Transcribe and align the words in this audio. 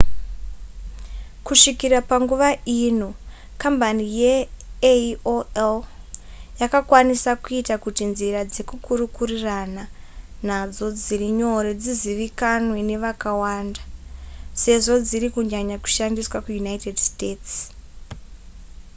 kusvikira 1.45 1.97
panguva 2.09 2.49
ino 2.85 3.09
kambani 3.61 4.05
yeaol 4.19 5.79
yakakwanisa 6.61 7.31
kuita 7.43 7.75
kuti 7.83 8.03
nzira 8.11 8.39
dzekukurukurirana 8.51 9.83
nadzo 10.47 10.87
dziri 11.01 11.29
nyore 11.39 11.71
dzizivikanwe 11.81 12.77
nevakawanda 12.89 13.81
sezvo 14.61 14.95
dziri 15.07 15.27
kunyanya 15.35 15.77
kushandiswa 15.83 16.37
kuunited 16.45 16.95
states 17.09 17.53